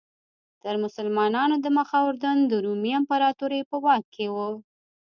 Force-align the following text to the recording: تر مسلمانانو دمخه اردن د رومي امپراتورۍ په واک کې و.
تر 0.61 0.75
مسلمانانو 0.83 1.55
دمخه 1.65 1.97
اردن 2.07 2.37
د 2.45 2.51
رومي 2.65 2.91
امپراتورۍ 2.99 3.61
په 3.69 3.75
واک 3.83 4.03
کې 4.15 4.25
و. 4.33 4.35